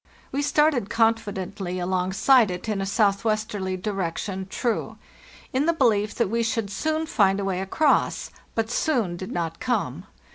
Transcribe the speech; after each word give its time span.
We 0.31 0.41
started 0.41 0.89
confidently 0.89 1.77
alongside 1.77 2.49
it 2.49 2.67
in 2.67 2.79
a_ 2.79 2.87
southwesterly 2.87 3.77
direction 3.77 4.47
(true), 4.49 4.97
in 5.53 5.67
the 5.67 5.73
belief 5.73 6.15
that 6.15 6.27
we 6.31 6.41
should 6.41 6.71
soon 6.71 7.05
find 7.05 7.39
a 7.39 7.45
way 7.45 7.59
across; 7.61 8.31
but 8.55 8.71
'soon' 8.71 9.15
did 9.15 9.31
not 9.31 9.59
come. 9.59 10.07